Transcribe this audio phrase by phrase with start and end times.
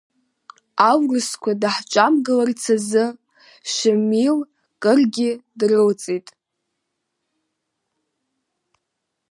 [0.89, 3.05] Аурысқәа даҳҿамгыларц азы
[3.71, 4.37] Шамил
[4.81, 6.27] кыргьы дрылҵит.